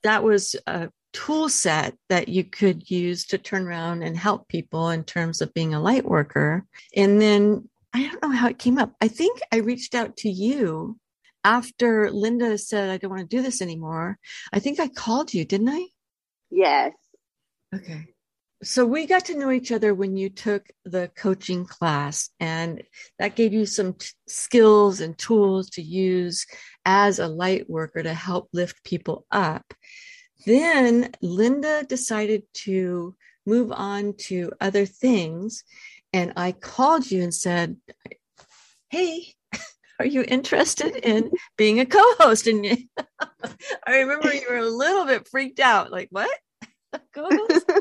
that 0.03 0.23
was 0.23 0.55
a 0.67 0.89
tool 1.13 1.49
set 1.49 1.95
that 2.09 2.27
you 2.27 2.43
could 2.43 2.89
use 2.89 3.25
to 3.25 3.37
turn 3.37 3.67
around 3.67 4.03
and 4.03 4.15
help 4.15 4.47
people 4.47 4.89
in 4.89 5.03
terms 5.03 5.41
of 5.41 5.53
being 5.53 5.73
a 5.73 5.81
light 5.81 6.05
worker. 6.05 6.63
And 6.95 7.19
then 7.21 7.67
I 7.93 8.07
don't 8.07 8.21
know 8.21 8.31
how 8.31 8.47
it 8.47 8.59
came 8.59 8.77
up. 8.77 8.93
I 9.01 9.07
think 9.07 9.39
I 9.51 9.57
reached 9.57 9.95
out 9.95 10.15
to 10.17 10.29
you 10.29 10.99
after 11.47 12.11
Linda 12.11 12.57
said, 12.57 12.89
I 12.89 12.97
don't 12.97 13.09
want 13.09 13.29
to 13.29 13.35
do 13.37 13.41
this 13.41 13.61
anymore, 13.61 14.19
I 14.51 14.59
think 14.59 14.81
I 14.81 14.89
called 14.89 15.33
you, 15.33 15.45
didn't 15.45 15.69
I? 15.69 15.85
Yes. 16.51 16.91
Okay. 17.73 18.07
So 18.63 18.85
we 18.85 19.05
got 19.05 19.25
to 19.25 19.37
know 19.37 19.51
each 19.51 19.71
other 19.71 19.95
when 19.95 20.17
you 20.17 20.29
took 20.29 20.67
the 20.83 21.09
coaching 21.15 21.65
class, 21.65 22.31
and 22.41 22.83
that 23.17 23.35
gave 23.35 23.53
you 23.53 23.65
some 23.65 23.93
t- 23.93 24.07
skills 24.27 24.99
and 24.99 25.17
tools 25.17 25.69
to 25.71 25.81
use 25.81 26.45
as 26.83 27.19
a 27.19 27.29
light 27.29 27.69
worker 27.69 28.03
to 28.03 28.13
help 28.13 28.49
lift 28.51 28.83
people 28.83 29.25
up. 29.31 29.73
Then 30.45 31.11
Linda 31.21 31.85
decided 31.87 32.43
to 32.65 33.15
move 33.45 33.71
on 33.71 34.15
to 34.27 34.51
other 34.59 34.85
things. 34.85 35.63
And 36.11 36.33
I 36.35 36.51
called 36.51 37.09
you 37.09 37.23
and 37.23 37.33
said, 37.33 37.77
Hey, 38.89 39.35
are 39.99 40.05
you 40.05 40.23
interested 40.27 40.95
in 40.95 41.31
being 41.57 41.79
a 41.79 41.85
co-host? 41.85 42.47
And 42.47 42.65
i 43.87 43.99
remember 43.99 44.33
you 44.33 44.45
were 44.49 44.57
a 44.57 44.69
little 44.69 45.05
bit 45.05 45.27
freaked 45.27 45.59
out 45.59 45.91
like 45.91 46.09
what? 46.11 46.29
Co-host? 47.13 47.65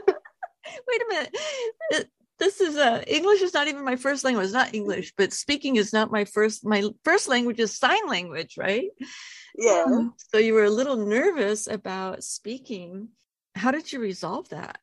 Wait 0.89 1.03
a 1.03 1.07
minute. 1.09 2.11
This 2.39 2.61
is 2.61 2.77
uh 2.77 3.03
english 3.07 3.41
is 3.41 3.55
not 3.55 3.69
even 3.69 3.85
my 3.85 3.97
first 3.97 4.23
language 4.23 4.53
not 4.53 4.75
english 4.75 5.15
but 5.17 5.33
speaking 5.33 5.77
is 5.77 5.95
not 5.95 6.13
my 6.13 6.27
first 6.27 6.67
my 6.67 6.85
first 7.03 7.29
language 7.29 7.61
is 7.61 7.79
sign 7.79 8.07
language 8.09 8.57
right? 8.59 8.91
Yeah. 9.57 9.85
Um, 9.87 10.15
so 10.19 10.39
you 10.39 10.53
were 10.53 10.65
a 10.65 10.71
little 10.71 10.97
nervous 10.97 11.67
about 11.67 12.25
speaking. 12.25 13.09
How 13.55 13.71
did 13.71 13.91
you 13.91 14.01
resolve 14.01 14.51
that? 14.51 14.79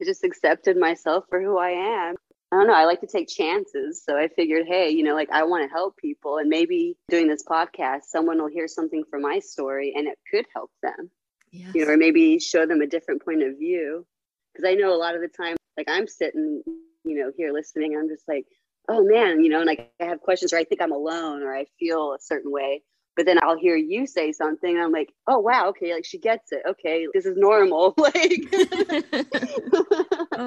I 0.00 0.04
just 0.04 0.22
accepted 0.22 0.76
myself 0.76 1.24
for 1.28 1.40
who 1.40 1.58
i 1.58 1.70
am 1.70 2.14
I 2.54 2.58
don't 2.58 2.68
know. 2.68 2.74
I 2.74 2.84
like 2.84 3.00
to 3.00 3.08
take 3.08 3.28
chances. 3.28 4.04
So 4.04 4.16
I 4.16 4.28
figured, 4.28 4.66
hey, 4.68 4.90
you 4.90 5.02
know, 5.02 5.14
like 5.14 5.28
I 5.32 5.42
want 5.42 5.68
to 5.68 5.74
help 5.74 5.96
people. 5.96 6.38
And 6.38 6.48
maybe 6.48 6.96
doing 7.08 7.26
this 7.26 7.42
podcast, 7.42 8.04
someone 8.04 8.40
will 8.40 8.48
hear 8.48 8.68
something 8.68 9.02
from 9.10 9.22
my 9.22 9.40
story 9.40 9.92
and 9.96 10.06
it 10.06 10.18
could 10.30 10.46
help 10.54 10.70
them. 10.80 11.10
Yes. 11.50 11.74
You 11.74 11.84
know, 11.84 11.92
or 11.92 11.96
maybe 11.96 12.38
show 12.38 12.64
them 12.64 12.80
a 12.80 12.86
different 12.86 13.24
point 13.24 13.42
of 13.42 13.58
view. 13.58 14.06
Because 14.52 14.70
I 14.70 14.74
know 14.74 14.94
a 14.94 14.96
lot 14.96 15.16
of 15.16 15.20
the 15.20 15.26
time, 15.26 15.56
like 15.76 15.88
I'm 15.90 16.06
sitting, 16.06 16.62
you 17.04 17.18
know, 17.18 17.32
here 17.36 17.52
listening, 17.52 17.96
I'm 17.96 18.08
just 18.08 18.28
like, 18.28 18.46
oh 18.88 19.02
man, 19.02 19.42
you 19.42 19.50
know, 19.50 19.58
and 19.58 19.66
like 19.66 19.90
I 20.00 20.04
have 20.04 20.20
questions 20.20 20.52
or 20.52 20.58
I 20.58 20.64
think 20.64 20.80
I'm 20.80 20.92
alone 20.92 21.42
or 21.42 21.52
I 21.52 21.64
feel 21.80 22.12
a 22.12 22.20
certain 22.20 22.52
way. 22.52 22.84
But 23.16 23.26
then 23.26 23.38
I'll 23.42 23.58
hear 23.58 23.76
you 23.76 24.06
say 24.06 24.30
something 24.30 24.76
and 24.76 24.84
I'm 24.84 24.92
like, 24.92 25.12
oh 25.26 25.40
wow, 25.40 25.70
okay, 25.70 25.92
like 25.92 26.04
she 26.04 26.18
gets 26.18 26.52
it. 26.52 26.62
Okay, 26.68 27.08
this 27.12 27.26
is 27.26 27.36
normal. 27.36 27.94
like 27.98 28.44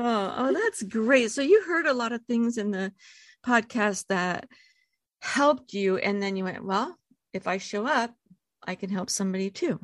oh, 0.08 0.34
oh, 0.38 0.54
that's 0.54 0.84
great. 0.84 1.32
So 1.32 1.42
you 1.42 1.64
heard 1.64 1.86
a 1.86 1.94
lot 1.94 2.14
of 2.14 2.22
things 2.24 2.58
in 2.58 2.72
the 2.72 2.94
podcast 3.46 4.06
that 4.08 4.48
helped 5.22 5.74
you, 5.74 5.98
and 5.98 6.22
then 6.22 6.36
you 6.36 6.46
went, 6.46 6.64
well, 6.64 6.98
if 7.34 7.48
I 7.48 7.58
show 7.58 7.86
up, 7.86 8.14
I 8.66 8.76
can 8.76 8.90
help 8.90 9.10
somebody 9.10 9.50
too. 9.50 9.80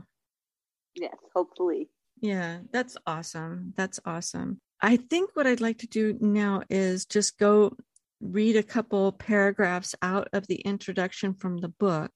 Yes, 0.96 1.15
hopefully. 1.36 1.89
Yeah, 2.22 2.60
that's 2.72 2.96
awesome. 3.06 3.74
That's 3.75 4.00
awesome. 4.06 4.62
I 4.82 4.98
think 4.98 5.32
what 5.34 5.48
I'd 5.48 5.62
like 5.62 5.80
to 5.80 5.88
do 5.88 6.18
now 6.20 6.63
is 6.70 7.06
just 7.06 7.38
go 7.38 7.75
read 8.22 8.56
a 8.56 8.63
couple 8.63 9.12
paragraphs 9.12 9.96
out 10.01 10.30
of 10.32 10.48
the 10.48 10.56
introduction 10.56 11.34
from 11.34 11.58
the 11.58 11.68
book 11.68 12.12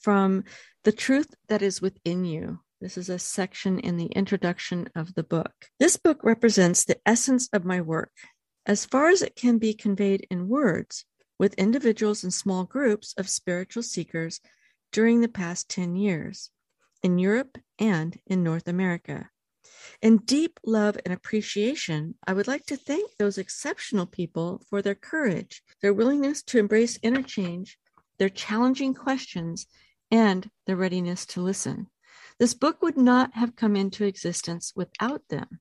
from 0.00 0.44
The 0.84 0.92
Truth 0.92 1.34
That 1.48 1.62
Is 1.62 1.80
Within 1.80 2.24
You 2.24 2.60
this 2.80 2.96
is 2.96 3.08
a 3.08 3.18
section 3.18 3.80
in 3.80 3.96
the 3.96 4.06
introduction 4.06 4.88
of 4.94 5.14
the 5.14 5.24
book. 5.24 5.52
This 5.80 5.96
book 5.96 6.22
represents 6.22 6.84
the 6.84 7.00
essence 7.04 7.48
of 7.52 7.64
my 7.64 7.80
work, 7.80 8.12
as 8.66 8.84
far 8.84 9.08
as 9.08 9.20
it 9.20 9.34
can 9.34 9.58
be 9.58 9.74
conveyed 9.74 10.26
in 10.30 10.48
words, 10.48 11.04
with 11.38 11.54
individuals 11.54 12.22
and 12.22 12.32
small 12.32 12.64
groups 12.64 13.14
of 13.16 13.28
spiritual 13.28 13.82
seekers 13.82 14.40
during 14.92 15.20
the 15.20 15.28
past 15.28 15.68
10 15.68 15.96
years, 15.96 16.50
in 17.02 17.18
Europe 17.18 17.58
and 17.78 18.18
in 18.26 18.44
North 18.44 18.68
America. 18.68 19.30
In 20.00 20.18
deep 20.18 20.60
love 20.64 20.96
and 21.04 21.12
appreciation, 21.12 22.14
I 22.26 22.32
would 22.32 22.46
like 22.46 22.66
to 22.66 22.76
thank 22.76 23.10
those 23.16 23.38
exceptional 23.38 24.06
people 24.06 24.62
for 24.70 24.82
their 24.82 24.94
courage, 24.94 25.62
their 25.82 25.92
willingness 25.92 26.42
to 26.44 26.58
embrace 26.58 26.98
interchange, 27.02 27.76
their 28.18 28.28
challenging 28.28 28.94
questions, 28.94 29.66
and 30.10 30.48
their 30.66 30.76
readiness 30.76 31.26
to 31.26 31.40
listen. 31.40 31.88
This 32.38 32.54
book 32.54 32.82
would 32.82 32.96
not 32.96 33.34
have 33.34 33.56
come 33.56 33.74
into 33.74 34.04
existence 34.04 34.72
without 34.76 35.22
them. 35.28 35.60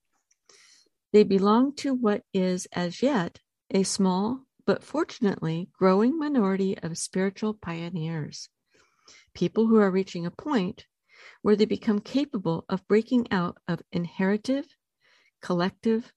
They 1.11 1.23
belong 1.23 1.75
to 1.77 1.93
what 1.93 2.23
is 2.33 2.67
as 2.71 3.01
yet 3.01 3.39
a 3.71 3.83
small 3.83 4.45
but 4.65 4.83
fortunately 4.83 5.69
growing 5.79 6.19
minority 6.19 6.77
of 6.77 6.97
spiritual 6.97 7.53
pioneers, 7.53 8.49
people 9.33 9.67
who 9.67 9.77
are 9.77 9.89
reaching 9.89 10.25
a 10.25 10.31
point 10.31 10.85
where 11.41 11.55
they 11.55 11.65
become 11.65 11.99
capable 11.99 12.65
of 12.69 12.87
breaking 12.87 13.31
out 13.31 13.57
of 13.67 13.81
inherited, 13.91 14.67
collective 15.41 16.11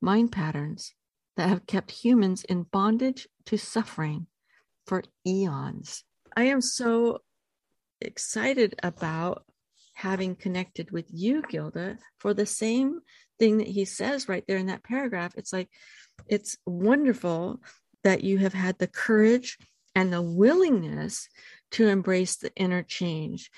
mind 0.00 0.32
patterns 0.32 0.94
that 1.36 1.48
have 1.48 1.66
kept 1.66 1.90
humans 1.90 2.44
in 2.44 2.62
bondage 2.62 3.28
to 3.44 3.58
suffering 3.58 4.26
for 4.86 5.02
eons. 5.26 6.04
I 6.36 6.44
am 6.44 6.60
so 6.60 7.18
excited 8.00 8.74
about 8.82 9.45
having 9.96 10.36
connected 10.36 10.90
with 10.90 11.06
you, 11.10 11.42
Gilda, 11.48 11.96
for 12.18 12.34
the 12.34 12.44
same 12.44 13.00
thing 13.38 13.58
that 13.58 13.66
he 13.66 13.86
says 13.86 14.28
right 14.28 14.44
there 14.46 14.58
in 14.58 14.66
that 14.66 14.84
paragraph. 14.84 15.32
It's 15.38 15.54
like, 15.54 15.70
it's 16.28 16.58
wonderful 16.66 17.62
that 18.04 18.22
you 18.22 18.36
have 18.38 18.52
had 18.52 18.78
the 18.78 18.86
courage 18.86 19.56
and 19.94 20.12
the 20.12 20.20
willingness 20.20 21.30
to 21.72 21.88
embrace 21.88 22.36
the 22.36 22.52
interchange, 22.54 23.50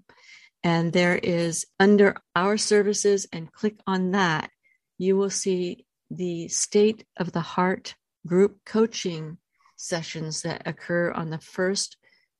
and 0.63 0.93
there 0.93 1.17
is 1.17 1.65
under 1.79 2.15
our 2.35 2.57
services 2.57 3.27
and 3.31 3.51
click 3.51 3.75
on 3.85 4.09
that. 4.11 4.49
You 4.97 5.17
will 5.17 5.29
see 5.29 5.85
the 6.09 6.47
state 6.47 7.05
of 7.17 7.33
the 7.33 7.41
heart 7.41 7.95
group 8.25 8.59
coaching 8.65 9.37
sessions 9.75 10.43
that 10.43 10.61
occur 10.65 11.11
on 11.11 11.29
the 11.29 11.39
first 11.39 11.97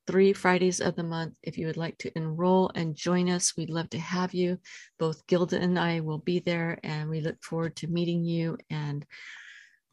three 0.08 0.34
Fridays 0.34 0.80
of 0.80 0.96
the 0.96 1.04
month. 1.04 1.34
If 1.42 1.58
you 1.58 1.68
would 1.68 1.78
like 1.78 1.98
to 2.00 2.18
enroll 2.18 2.72
and 2.76 2.96
join 2.96 3.30
us, 3.30 3.56
we'd 3.56 3.70
love 3.70 3.90
to 3.92 4.00
have 4.00 4.34
you. 4.34 4.60
Both 5.00 5.28
Gilda 5.28 5.60
and 5.60 5.78
I 5.78 6.02
will 6.02 6.18
be 6.18 6.40
there, 6.40 6.80
and 6.84 7.10
we 7.10 7.22
look 7.22 7.42
forward 7.44 7.76
to 7.78 7.88
meeting 7.88 8.24
you 8.24 8.58
and 8.70 9.06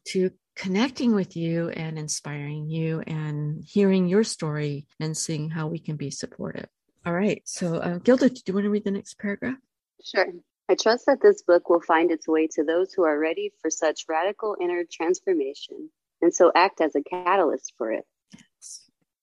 to 0.09 0.31
connecting 0.55 1.15
with 1.15 1.37
you 1.37 1.69
and 1.69 1.97
inspiring 1.97 2.69
you 2.69 3.01
and 3.07 3.63
hearing 3.63 4.07
your 4.07 4.23
story 4.23 4.85
and 4.99 5.15
seeing 5.15 5.49
how 5.49 5.67
we 5.67 5.79
can 5.79 5.95
be 5.95 6.11
supportive. 6.11 6.67
All 7.05 7.13
right. 7.13 7.41
So, 7.45 7.75
uh, 7.77 7.97
Gilda, 7.99 8.29
do 8.29 8.41
you 8.45 8.53
want 8.53 8.65
to 8.65 8.69
read 8.69 8.83
the 8.83 8.91
next 8.91 9.17
paragraph? 9.17 9.57
Sure. 10.03 10.27
I 10.69 10.75
trust 10.75 11.05
that 11.07 11.21
this 11.21 11.41
book 11.41 11.69
will 11.69 11.81
find 11.81 12.11
its 12.11 12.27
way 12.27 12.47
to 12.53 12.63
those 12.63 12.93
who 12.93 13.03
are 13.03 13.17
ready 13.17 13.51
for 13.61 13.69
such 13.69 14.05
radical 14.07 14.55
inner 14.61 14.83
transformation 14.89 15.89
and 16.21 16.33
so 16.33 16.51
act 16.55 16.81
as 16.81 16.95
a 16.95 17.01
catalyst 17.01 17.73
for 17.77 17.91
it. 17.91 18.05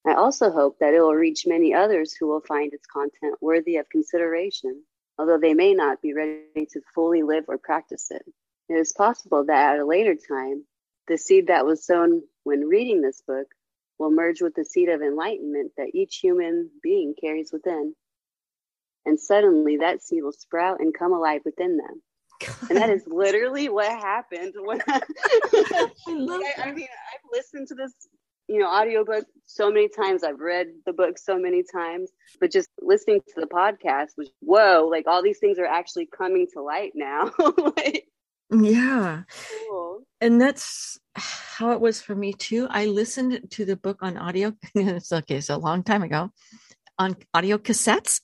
I 0.08 0.14
also 0.14 0.50
hope 0.50 0.78
that 0.80 0.94
it 0.94 1.02
will 1.02 1.14
reach 1.14 1.46
many 1.46 1.74
others 1.74 2.14
who 2.14 2.28
will 2.28 2.40
find 2.40 2.72
its 2.72 2.86
content 2.86 3.36
worthy 3.42 3.76
of 3.76 3.90
consideration, 3.90 4.82
although 5.18 5.36
they 5.36 5.52
may 5.52 5.74
not 5.74 6.00
be 6.00 6.14
ready 6.14 6.64
to 6.72 6.80
fully 6.94 7.22
live 7.22 7.44
or 7.46 7.58
practice 7.58 8.10
it. 8.10 8.22
It 8.70 8.74
is 8.74 8.94
possible 8.94 9.44
that 9.44 9.74
at 9.74 9.80
a 9.80 9.84
later 9.84 10.14
time, 10.14 10.64
the 11.08 11.18
seed 11.18 11.48
that 11.48 11.66
was 11.66 11.84
sown 11.84 12.22
when 12.44 12.68
reading 12.68 13.02
this 13.02 13.20
book 13.20 13.48
will 13.98 14.10
merge 14.10 14.40
with 14.40 14.54
the 14.54 14.64
seed 14.64 14.88
of 14.88 15.02
enlightenment 15.02 15.72
that 15.76 15.94
each 15.94 16.20
human 16.22 16.70
being 16.82 17.14
carries 17.20 17.52
within. 17.52 17.94
And 19.04 19.20
suddenly 19.20 19.76
that 19.78 20.02
seed 20.02 20.22
will 20.22 20.32
sprout 20.32 20.80
and 20.80 20.96
come 20.96 21.12
alive 21.12 21.42
within 21.44 21.76
them. 21.76 22.02
God. 22.40 22.70
And 22.70 22.78
that 22.78 22.88
is 22.88 23.02
literally 23.06 23.68
what 23.68 23.90
happened 23.90 24.54
when 24.56 24.80
I, 24.88 25.00
I, 25.52 25.90
I, 26.06 26.52
I 26.64 26.72
mean 26.72 26.88
I've 27.12 27.30
listened 27.30 27.68
to 27.68 27.74
this 27.74 27.92
you 28.48 28.58
know 28.58 28.68
audiobook 28.68 29.24
so 29.46 29.70
many 29.70 29.88
times. 29.88 30.24
I've 30.24 30.40
read 30.40 30.68
the 30.86 30.92
book 30.92 31.18
so 31.18 31.38
many 31.38 31.62
times 31.62 32.10
but 32.40 32.50
just 32.50 32.68
listening 32.80 33.20
to 33.34 33.40
the 33.40 33.46
podcast 33.46 34.16
was 34.16 34.30
whoa 34.40 34.88
like 34.90 35.06
all 35.06 35.22
these 35.22 35.38
things 35.38 35.58
are 35.58 35.66
actually 35.66 36.06
coming 36.06 36.46
to 36.54 36.62
light 36.62 36.92
now. 36.94 37.30
Like, 37.76 38.08
yeah. 38.50 39.22
cool. 39.68 40.06
and 40.22 40.40
that's 40.40 40.98
how 41.14 41.72
it 41.72 41.80
was 41.80 42.00
for 42.00 42.14
me 42.14 42.32
too. 42.32 42.66
I 42.70 42.86
listened 42.86 43.50
to 43.50 43.64
the 43.66 43.76
book 43.76 43.98
on 44.00 44.16
audio 44.16 44.54
it's 44.74 45.12
okay 45.12 45.36
it's 45.36 45.50
a 45.50 45.56
long 45.56 45.82
time 45.82 46.02
ago 46.02 46.30
on 46.98 47.16
audio 47.32 47.58
cassettes 47.58 48.20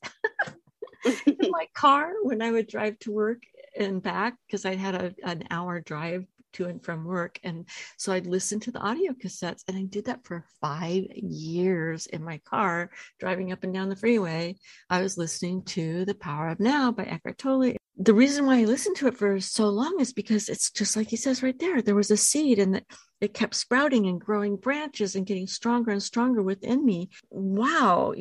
in 1.27 1.51
my 1.51 1.67
car 1.75 2.13
when 2.23 2.43
i 2.43 2.51
would 2.51 2.67
drive 2.67 2.99
to 2.99 3.13
work 3.13 3.43
and 3.79 4.03
back 4.03 4.35
because 4.47 4.65
i 4.65 4.75
had 4.75 4.95
a, 4.95 5.15
an 5.23 5.45
hour 5.51 5.81
drive 5.81 6.27
to 6.55 6.67
and 6.67 6.83
from 6.83 7.05
work. 7.05 7.39
And 7.45 7.67
so 7.97 8.13
I'd 8.13 8.27
listen 8.27 8.61
to 8.61 8.73
the 8.73 8.81
audio 8.81 9.13
cassettes 9.13 9.63
and 9.69 9.77
I 9.77 9.83
did 9.83 10.07
that 10.07 10.25
for 10.25 10.45
five 10.61 11.05
years 11.15 12.07
in 12.07 12.25
my 12.25 12.39
car 12.39 12.91
driving 13.21 13.53
up 13.53 13.65
and 13.65 13.73
down 13.73 13.89
the 13.89 13.97
freeway. 13.97 14.57
I 14.91 15.03
was 15.03 15.19
listening 15.19 15.63
to 15.65 16.05
The 16.05 16.15
Power 16.15 16.49
of 16.49 16.61
Now 16.61 16.93
by 16.93 17.05
Eckhart 17.05 17.39
Tolle. 17.39 17.77
The 17.97 18.15
reason 18.15 18.47
why 18.47 18.59
I 18.59 18.65
listened 18.65 18.97
to 18.97 19.07
it 19.07 19.17
for 19.17 19.39
so 19.41 19.69
long 19.69 20.01
is 20.01 20.13
because 20.13 20.49
it's 20.49 20.71
just 20.71 20.97
like 20.97 21.09
he 21.09 21.17
says 21.17 21.43
right 21.43 21.59
there. 21.59 21.81
There 21.81 21.95
was 21.95 22.11
a 22.11 22.17
seed 22.17 22.59
and 22.59 22.75
that 22.75 22.85
it 23.21 23.35
kept 23.35 23.55
sprouting 23.55 24.07
and 24.07 24.21
growing 24.21 24.57
branches 24.57 25.15
and 25.15 25.27
getting 25.27 25.47
stronger 25.47 25.93
and 25.93 26.03
stronger 26.03 26.43
within 26.43 26.85
me. 26.85 27.11
Wow. 27.31 28.15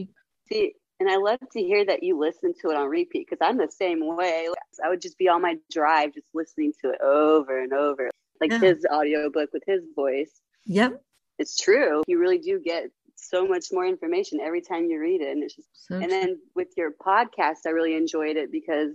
See, 0.50 0.74
and 1.00 1.10
I 1.10 1.18
love 1.18 1.40
to 1.52 1.60
hear 1.60 1.84
that 1.86 2.04
you 2.04 2.18
listen 2.20 2.54
to 2.62 2.70
it 2.70 2.78
on 2.78 2.88
repeat 2.88 3.28
because 3.30 3.46
I'm 3.46 3.58
the 3.58 3.70
same 3.70 4.16
way. 4.16 4.48
I 4.84 4.90
would 4.90 5.02
just 5.02 5.18
be 5.18 5.28
on 5.28 5.42
my 5.42 5.58
drive, 5.72 6.14
just 6.14 6.28
listening 6.34 6.74
to 6.82 6.92
it 6.92 7.02
over 7.02 7.62
and 7.62 7.74
over 7.74 8.10
like 8.44 8.52
yeah. 8.62 8.70
his 8.70 8.86
audiobook 8.92 9.54
with 9.54 9.64
his 9.66 9.84
voice. 9.96 10.32
Yep. 10.66 11.02
It's 11.40 11.58
true. 11.58 12.04
You 12.08 12.20
really 12.20 12.40
do 12.40 12.60
get 12.60 12.90
so 13.16 13.48
much 13.48 13.68
more 13.72 13.86
information 13.86 14.40
every 14.40 14.62
time 14.62 14.86
you 14.86 15.00
read 15.00 15.22
it. 15.22 15.32
And 15.32 15.44
it's 15.44 15.56
just 15.56 15.70
so 15.88 15.96
and 15.96 16.12
then 16.12 16.40
with 16.56 16.70
your 16.76 16.92
podcast, 16.92 17.66
I 17.66 17.70
really 17.70 17.96
enjoyed 17.96 18.36
it 18.36 18.52
because 18.52 18.92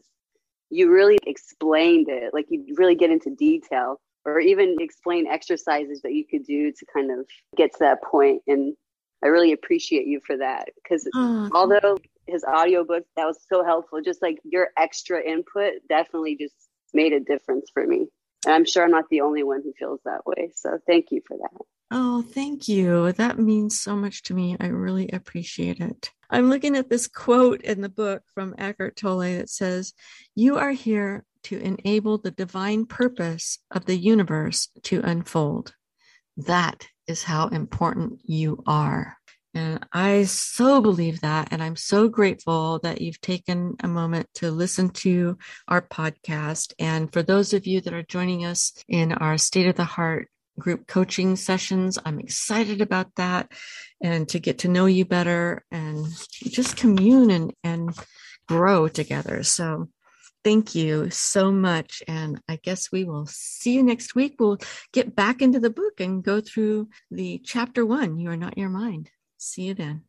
you 0.70 0.90
really 0.90 1.18
explained 1.26 2.08
it. 2.08 2.34
Like 2.34 2.46
you 2.50 2.74
really 2.76 2.94
get 2.94 3.10
into 3.10 3.34
detail 3.34 4.00
or 4.24 4.38
even 4.38 4.76
explain 4.80 5.26
exercises 5.26 6.02
that 6.02 6.12
you 6.12 6.24
could 6.26 6.44
do 6.44 6.70
to 6.72 6.86
kind 6.92 7.10
of 7.10 7.26
get 7.56 7.72
to 7.72 7.78
that 7.80 8.02
point. 8.02 8.42
And 8.46 8.76
I 9.24 9.28
really 9.28 9.52
appreciate 9.52 10.06
you 10.06 10.20
for 10.26 10.36
that. 10.36 10.68
Because 10.82 11.08
oh, 11.14 11.48
although 11.54 11.96
his 12.26 12.44
audiobook 12.44 13.04
that 13.16 13.24
was 13.24 13.38
so 13.48 13.64
helpful, 13.64 14.00
just 14.02 14.20
like 14.20 14.38
your 14.44 14.68
extra 14.76 15.22
input 15.22 15.74
definitely 15.88 16.36
just 16.36 16.54
made 16.92 17.12
a 17.12 17.20
difference 17.20 17.70
for 17.72 17.86
me. 17.86 18.08
And 18.44 18.54
I'm 18.54 18.64
sure 18.64 18.84
I'm 18.84 18.90
not 18.90 19.08
the 19.10 19.22
only 19.22 19.42
one 19.42 19.62
who 19.62 19.72
feels 19.78 20.00
that 20.04 20.26
way. 20.26 20.52
So 20.54 20.78
thank 20.86 21.10
you 21.10 21.22
for 21.26 21.36
that. 21.38 21.64
Oh, 21.90 22.22
thank 22.22 22.68
you. 22.68 23.12
That 23.12 23.38
means 23.38 23.80
so 23.80 23.96
much 23.96 24.22
to 24.24 24.34
me. 24.34 24.56
I 24.60 24.66
really 24.66 25.08
appreciate 25.08 25.80
it. 25.80 26.12
I'm 26.30 26.50
looking 26.50 26.76
at 26.76 26.90
this 26.90 27.08
quote 27.08 27.62
in 27.62 27.80
the 27.80 27.88
book 27.88 28.22
from 28.34 28.54
Eckhart 28.58 28.96
Tolle 28.96 29.38
that 29.38 29.48
says, 29.48 29.94
You 30.34 30.58
are 30.58 30.72
here 30.72 31.24
to 31.44 31.58
enable 31.58 32.18
the 32.18 32.30
divine 32.30 32.84
purpose 32.84 33.58
of 33.70 33.86
the 33.86 33.96
universe 33.96 34.68
to 34.84 35.00
unfold. 35.02 35.74
That 36.36 36.86
is 37.06 37.22
how 37.22 37.48
important 37.48 38.20
you 38.24 38.62
are. 38.66 39.17
And 39.54 39.86
I 39.92 40.24
so 40.24 40.80
believe 40.80 41.20
that. 41.20 41.48
And 41.50 41.62
I'm 41.62 41.76
so 41.76 42.08
grateful 42.08 42.78
that 42.80 43.00
you've 43.00 43.20
taken 43.20 43.76
a 43.82 43.88
moment 43.88 44.28
to 44.34 44.50
listen 44.50 44.90
to 44.90 45.38
our 45.66 45.82
podcast. 45.82 46.74
And 46.78 47.12
for 47.12 47.22
those 47.22 47.54
of 47.54 47.66
you 47.66 47.80
that 47.80 47.94
are 47.94 48.02
joining 48.02 48.44
us 48.44 48.72
in 48.88 49.12
our 49.12 49.38
State 49.38 49.66
of 49.66 49.76
the 49.76 49.84
Heart 49.84 50.28
group 50.58 50.86
coaching 50.86 51.36
sessions, 51.36 51.98
I'm 52.04 52.20
excited 52.20 52.80
about 52.80 53.14
that 53.16 53.50
and 54.02 54.28
to 54.28 54.38
get 54.38 54.58
to 54.60 54.68
know 54.68 54.86
you 54.86 55.04
better 55.04 55.64
and 55.70 56.06
just 56.30 56.76
commune 56.76 57.30
and, 57.30 57.52
and 57.64 57.96
grow 58.46 58.88
together. 58.88 59.42
So 59.42 59.88
thank 60.44 60.74
you 60.74 61.10
so 61.10 61.50
much. 61.50 62.02
And 62.06 62.40
I 62.48 62.56
guess 62.56 62.92
we 62.92 63.04
will 63.04 63.26
see 63.26 63.74
you 63.74 63.82
next 63.82 64.14
week. 64.14 64.36
We'll 64.38 64.58
get 64.92 65.14
back 65.14 65.42
into 65.42 65.60
the 65.60 65.70
book 65.70 66.00
and 66.00 66.22
go 66.22 66.40
through 66.40 66.88
the 67.10 67.40
chapter 67.44 67.84
one 67.84 68.18
You 68.18 68.30
Are 68.30 68.36
Not 68.36 68.58
Your 68.58 68.70
Mind. 68.70 69.10
See 69.38 69.62
you 69.62 69.74
then. 69.74 70.02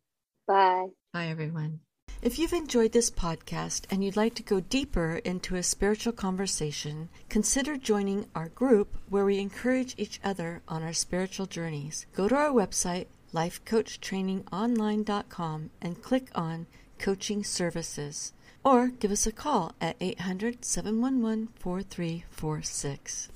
Bye. 0.46 0.88
Bye, 1.12 1.28
everyone. 1.28 1.80
If 2.22 2.38
you've 2.38 2.52
enjoyed 2.52 2.92
this 2.92 3.10
podcast 3.10 3.86
and 3.90 4.04
you'd 4.04 4.16
like 4.16 4.34
to 4.34 4.42
go 4.42 4.60
deeper 4.60 5.22
into 5.24 5.56
a 5.56 5.62
spiritual 5.62 6.12
conversation, 6.12 7.08
consider 7.30 7.78
joining 7.78 8.26
our 8.34 8.50
group 8.50 8.98
where 9.08 9.24
we 9.24 9.38
encourage 9.38 9.94
each 9.96 10.20
other 10.22 10.60
on 10.68 10.82
our 10.82 10.92
spiritual 10.92 11.46
journeys. 11.46 12.04
Go 12.14 12.28
to 12.28 12.34
our 12.34 12.50
website, 12.50 13.06
lifecoachtrainingonline.com, 13.32 15.70
and 15.80 16.02
click 16.02 16.28
on 16.34 16.66
Coaching 16.98 17.42
Services, 17.42 18.34
or 18.62 18.88
give 18.88 19.10
us 19.10 19.26
a 19.26 19.32
call 19.32 19.72
at 19.80 19.96
800 19.98 20.62
711 20.62 21.48
4346. 21.58 23.30